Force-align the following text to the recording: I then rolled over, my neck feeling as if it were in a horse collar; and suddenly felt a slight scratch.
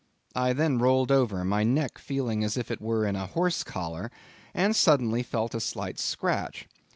I 0.35 0.53
then 0.53 0.79
rolled 0.79 1.11
over, 1.11 1.43
my 1.45 1.61
neck 1.63 1.99
feeling 1.99 2.43
as 2.43 2.57
if 2.57 2.71
it 2.71 2.81
were 2.81 3.05
in 3.05 3.15
a 3.15 3.27
horse 3.27 3.63
collar; 3.63 4.09
and 4.51 4.75
suddenly 4.75 5.21
felt 5.21 5.53
a 5.53 5.59
slight 5.59 5.99
scratch. 5.99 6.67